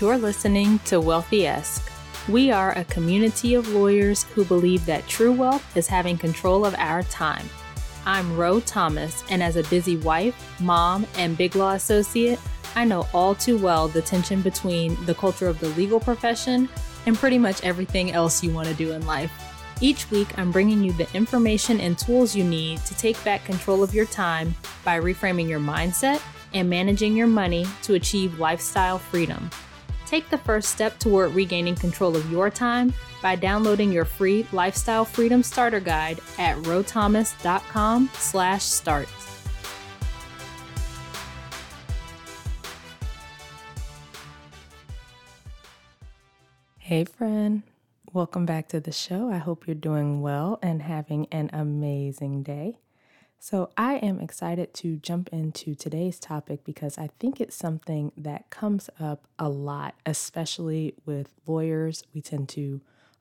[0.00, 1.88] You're listening to Wealthy Esque.
[2.28, 6.74] We are a community of lawyers who believe that true wealth is having control of
[6.78, 7.48] our time.
[8.04, 12.40] I'm Ro Thomas, and as a busy wife, mom, and big law associate,
[12.74, 16.68] I know all too well the tension between the culture of the legal profession
[17.06, 19.30] and pretty much everything else you want to do in life.
[19.80, 23.84] Each week, I'm bringing you the information and tools you need to take back control
[23.84, 26.20] of your time by reframing your mindset
[26.52, 29.50] and managing your money to achieve lifestyle freedom.
[30.14, 35.04] Take the first step toward regaining control of your time by downloading your free Lifestyle
[35.04, 39.08] Freedom Starter Guide at rothomas.com slash start.
[46.78, 47.64] Hey friend,
[48.12, 49.28] welcome back to the show.
[49.28, 52.78] I hope you're doing well and having an amazing day.
[53.46, 58.48] So, I am excited to jump into today's topic because I think it's something that
[58.48, 62.04] comes up a lot, especially with lawyers.
[62.14, 62.80] We tend to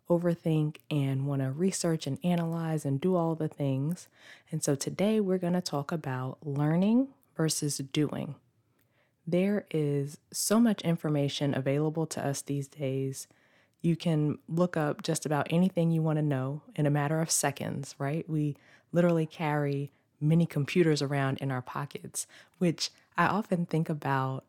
[0.09, 4.08] overthink and want to research and analyze and do all the things.
[4.50, 8.36] And so, today we're going to talk about learning versus doing.
[9.28, 13.28] There is so much information available to us these days.
[13.81, 17.30] You can look up just about anything you want to know in a matter of
[17.30, 18.23] seconds, right?
[18.30, 18.56] We
[18.94, 19.92] literally carry
[20.23, 22.25] many computers around in our pockets,
[22.57, 24.45] which I often think about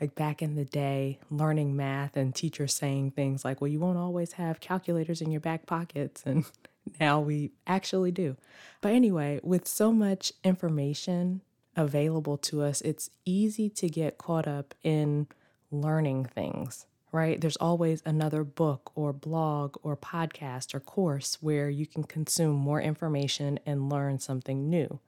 [0.00, 3.98] like back in the day learning math and teachers saying things like, well, you won't
[3.98, 6.22] always have calculators in your back pockets.
[6.24, 6.44] And
[7.00, 8.36] now we actually do.
[8.80, 11.42] But anyway, with so much information
[11.76, 15.26] available to us, it's easy to get caught up in
[15.70, 17.40] learning things, right?
[17.40, 22.80] There's always another book or blog or podcast or course where you can consume more
[22.80, 25.00] information and learn something new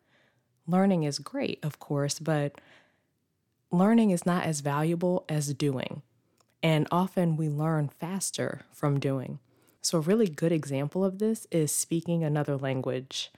[0.71, 2.61] learning is great, of course, but
[3.71, 6.03] learning is not as valuable as doing.
[6.63, 9.39] And often we learn faster from doing.
[9.83, 13.31] So, a really good example of this is speaking another language.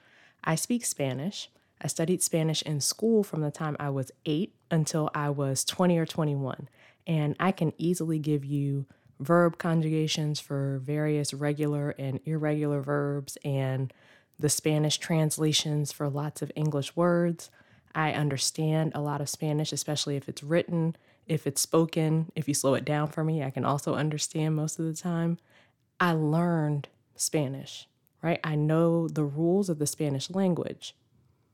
[0.43, 1.49] I speak Spanish.
[1.81, 5.97] I studied Spanish in school from the time I was eight until I was 20
[5.97, 6.67] or 21.
[7.07, 8.85] And I can easily give you
[9.19, 13.93] verb conjugations for various regular and irregular verbs and
[14.39, 17.49] the Spanish translations for lots of English words.
[17.95, 20.95] I understand a lot of Spanish, especially if it's written,
[21.27, 22.31] if it's spoken.
[22.35, 25.37] If you slow it down for me, I can also understand most of the time.
[25.99, 27.87] I learned Spanish,
[28.21, 28.39] right?
[28.43, 30.95] I know the rules of the Spanish language,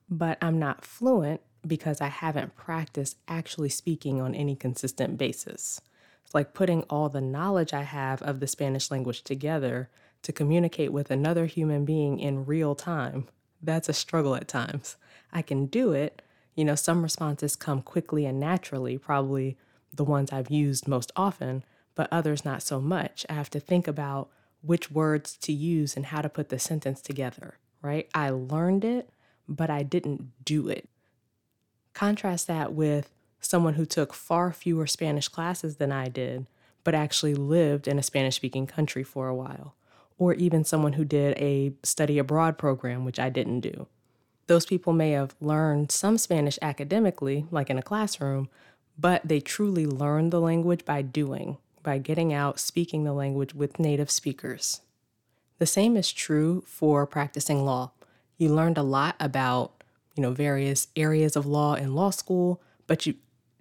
[0.09, 5.81] but I'm not fluent because I haven't practiced actually speaking on any consistent basis.
[6.25, 9.89] It's like putting all the knowledge I have of the Spanish language together
[10.23, 13.27] to communicate with another human being in real time,
[13.61, 14.97] that's a struggle at times.
[15.31, 16.21] I can do it.
[16.55, 19.57] You know, some responses come quickly and naturally, probably
[19.93, 21.63] the ones I've used most often,
[21.95, 23.25] but others not so much.
[23.29, 24.29] I have to think about
[24.61, 28.09] which words to use and how to put the sentence together, right?
[28.13, 29.09] I learned it,
[29.47, 30.89] but I didn't do it.
[31.93, 33.09] Contrast that with
[33.39, 36.47] someone who took far fewer Spanish classes than I did,
[36.83, 39.75] but actually lived in a Spanish speaking country for a while
[40.19, 43.87] or even someone who did a study abroad program, which I didn't do.
[44.45, 48.49] Those people may have learned some Spanish academically, like in a classroom,
[48.97, 53.79] but they truly learned the language by doing, by getting out, speaking the language with
[53.79, 54.81] native speakers.
[55.57, 57.91] The same is true for practicing law.
[58.37, 59.83] You learned a lot about,
[60.15, 63.15] you know, various areas of law in law school, but you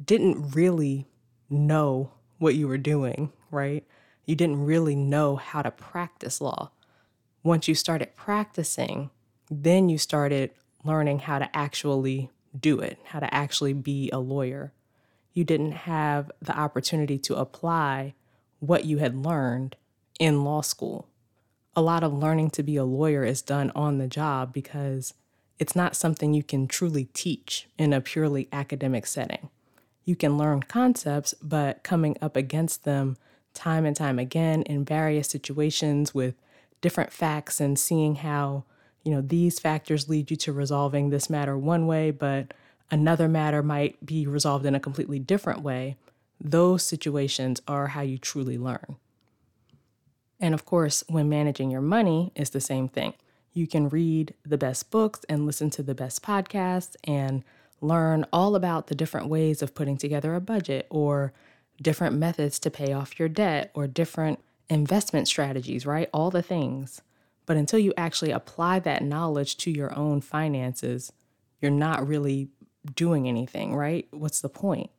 [0.05, 1.07] didn't really
[1.49, 3.85] know what you were doing, right?
[4.29, 6.71] You didn't really know how to practice law.
[7.43, 9.09] Once you started practicing,
[9.51, 10.51] then you started
[10.85, 12.29] learning how to actually
[12.59, 14.71] do it, how to actually be a lawyer.
[15.33, 18.15] You didn't have the opportunity to apply
[18.61, 19.77] what you had learned
[20.21, 21.09] in law school.
[21.75, 25.15] A lot of learning to be a lawyer is done on the job because
[25.59, 29.49] it's not something you can truly teach in a purely academic setting.
[30.05, 33.17] You can learn concepts, but coming up against them
[33.55, 36.35] time and time again in various situations with
[36.81, 38.65] different facts and seeing how,
[39.03, 42.55] you know, these factors lead you to resolving this matter one way, but
[42.91, 45.97] another matter might be resolved in a completely different way.
[46.41, 48.97] Those situations are how you truly learn.
[50.41, 53.15] And of course, when managing your money, is the same thing.
[53.53, 57.43] You can read the best books and listen to the best podcasts and
[57.81, 61.33] learn all about the different ways of putting together a budget or
[61.81, 66.11] different methods to pay off your debt or different investment strategies, right?
[66.13, 67.01] All the things.
[67.47, 71.13] But until you actually apply that knowledge to your own finances,
[71.61, 72.49] you're not really
[72.95, 74.07] doing anything, right?
[74.11, 74.91] What's the point?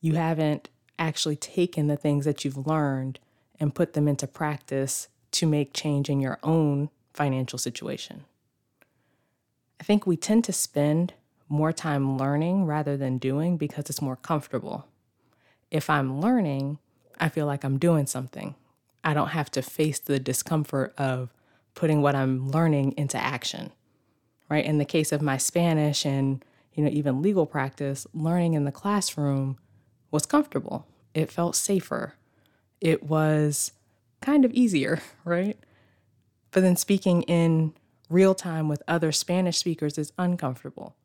[0.00, 0.68] You haven't
[0.98, 3.18] actually taken the things that you've learned
[3.60, 8.24] and put them into practice to make change in your own financial situation.
[9.80, 11.14] I think we tend to spend
[11.48, 14.86] more time learning rather than doing because it's more comfortable.
[15.70, 16.78] If I'm learning,
[17.20, 18.54] I feel like I'm doing something.
[19.02, 21.32] I don't have to face the discomfort of
[21.74, 23.72] putting what I'm learning into action.
[24.48, 24.64] Right?
[24.64, 28.72] In the case of my Spanish and, you know, even legal practice, learning in the
[28.72, 29.58] classroom
[30.10, 30.86] was comfortable.
[31.14, 32.14] It felt safer.
[32.80, 33.72] It was
[34.20, 35.58] kind of easier, right?
[36.52, 37.74] But then speaking in
[38.08, 40.96] real time with other Spanish speakers is uncomfortable.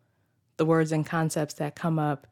[0.57, 2.27] The words and concepts that come up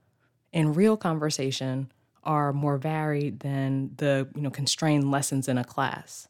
[0.51, 1.91] in real conversation
[2.23, 6.27] are more varied than the you know constrained lessons in a class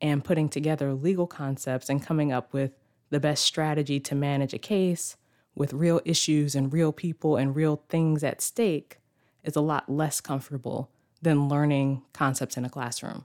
[0.00, 2.72] and putting together legal concepts and coming up with
[3.10, 5.16] the best strategy to manage a case
[5.54, 8.98] with real issues and real people and real things at stake
[9.44, 10.90] is a lot less comfortable
[11.22, 13.24] than learning concepts in a classroom.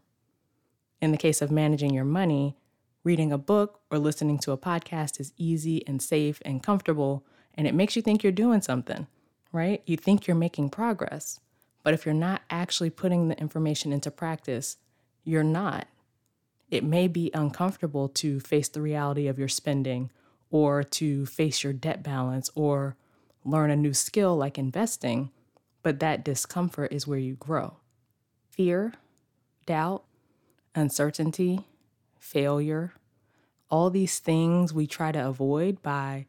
[1.01, 2.55] In the case of managing your money,
[3.03, 7.25] reading a book or listening to a podcast is easy and safe and comfortable,
[7.55, 9.07] and it makes you think you're doing something,
[9.51, 9.81] right?
[9.85, 11.39] You think you're making progress.
[11.83, 14.77] But if you're not actually putting the information into practice,
[15.23, 15.87] you're not.
[16.69, 20.11] It may be uncomfortable to face the reality of your spending
[20.51, 22.95] or to face your debt balance or
[23.43, 25.31] learn a new skill like investing,
[25.81, 27.77] but that discomfort is where you grow.
[28.49, 28.93] Fear,
[29.65, 30.03] doubt,
[30.75, 31.67] uncertainty,
[32.19, 32.93] failure,
[33.71, 36.25] all these things we try to avoid by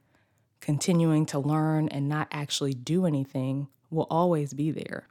[0.60, 5.06] continuing to learn and not actually do anything will always be there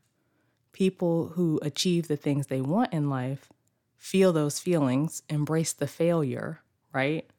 [0.71, 3.50] people who achieve the things they want in life
[3.98, 6.62] feel those feelings, embrace the failure,
[6.94, 7.30] right?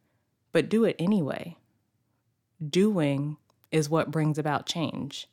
[0.53, 1.57] But do it anyway.
[2.67, 3.39] Doing
[3.71, 5.29] is what brings about change.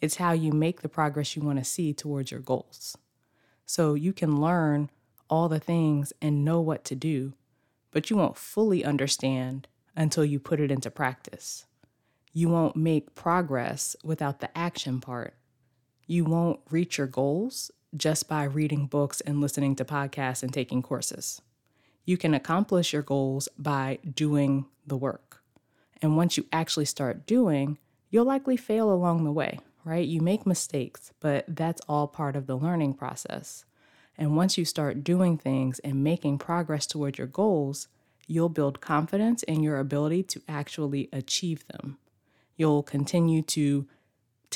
[0.00, 2.96] It's how you make the progress you want to see towards your goals.
[3.64, 4.90] So you can learn
[5.28, 7.32] all the things and know what to do,
[7.90, 9.66] but you won't fully understand
[9.96, 11.66] until you put it into practice.
[12.32, 15.34] You won't make progress without the action part
[16.06, 20.82] you won't reach your goals just by reading books and listening to podcasts and taking
[20.82, 21.40] courses.
[22.04, 25.42] You can accomplish your goals by doing the work.
[26.00, 27.78] And once you actually start doing,
[28.10, 30.06] you'll likely fail along the way, right?
[30.06, 33.64] You make mistakes, but that's all part of the learning process.
[34.18, 37.88] And once you start doing things and making progress toward your goals,
[38.26, 41.98] you'll build confidence in your ability to actually achieve them.
[42.56, 43.86] You'll continue to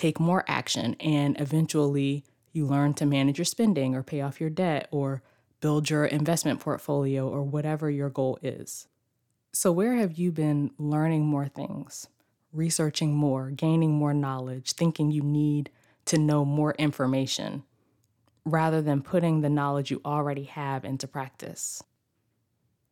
[0.01, 4.49] take more action and eventually you learn to manage your spending or pay off your
[4.49, 5.23] debt or
[5.61, 8.89] build your investment portfolio or whatever your goal is.
[9.53, 12.07] So, where have you been learning more things,
[12.51, 15.71] researching more, gaining more knowledge, thinking you need
[16.07, 17.65] to know more information,
[18.47, 21.83] rather than putting the knowledge you already have into practice?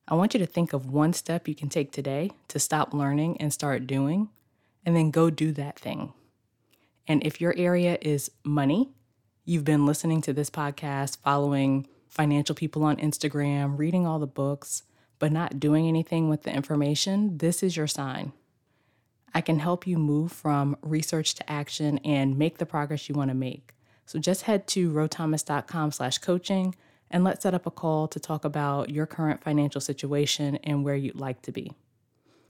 [0.06, 3.40] I want you to think of one step you can take today to stop learning
[3.40, 4.28] and start doing,
[4.84, 6.12] and then go do that thing.
[7.08, 8.90] And if your area is money,
[9.46, 14.82] you've been listening to this podcast, following financial people on Instagram, reading all the books,
[15.19, 18.32] but not doing anything with the information, this is your sign.
[19.34, 23.31] I can help you move from research to action and make the progress you want
[23.31, 23.74] to make.
[24.06, 26.74] So just head to rothomas.com slash coaching
[27.10, 30.94] and let's set up a call to talk about your current financial situation and where
[30.94, 31.72] you'd like to be.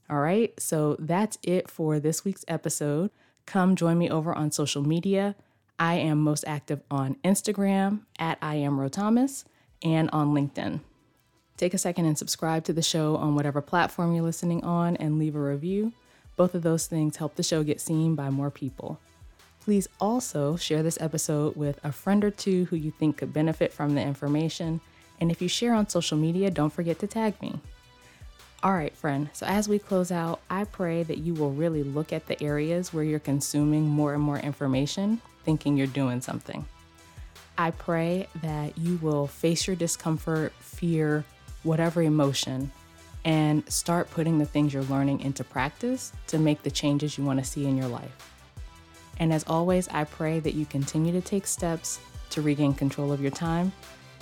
[0.09, 3.11] All right, so that's it for this week's episode
[3.49, 5.35] come join me over on social media.
[5.79, 9.43] I am most active on Instagram at I am Ro Thomas
[9.83, 10.81] and on LinkedIn.
[11.57, 15.17] Take a second and subscribe to the show on whatever platform you're listening on and
[15.17, 15.93] leave a review.
[16.35, 18.99] Both of those things help the show get seen by more people.
[19.61, 23.73] Please also share this episode with a friend or two who you think could benefit
[23.73, 24.79] from the information.
[25.19, 27.59] And if you share on social media, don't forget to tag me.
[28.61, 29.29] All right, friend.
[29.31, 32.93] So as we close out, I pray that you will really look at the areas
[32.93, 36.65] where you're consuming more and more information, thinking you're doing something.
[37.57, 41.23] I pray that you will face your discomfort, fear,
[41.63, 42.69] whatever emotion,
[43.23, 47.39] and start putting the things you're learning into practice to make the changes you want
[47.39, 48.33] to see in your life.
[49.19, 52.01] And as always, I pray that you continue to take steps
[52.31, 53.71] to regain control of your time,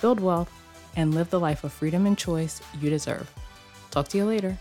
[0.00, 0.52] build wealth,
[0.96, 3.28] and live the life of freedom and choice you deserve.
[3.98, 4.56] Talk to you later.